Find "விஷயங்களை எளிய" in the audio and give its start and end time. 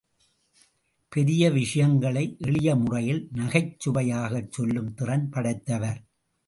1.51-2.75